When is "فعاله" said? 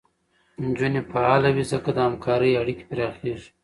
1.11-1.49